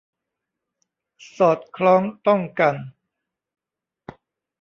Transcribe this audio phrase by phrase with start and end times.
[1.37, 2.75] สอดคล้องต้องกัน